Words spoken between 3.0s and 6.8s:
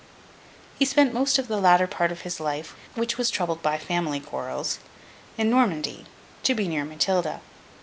was troubled by family quarrels, in Normandy, to be